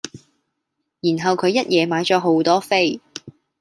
[1.01, 2.99] 然後佢一野買左好多飛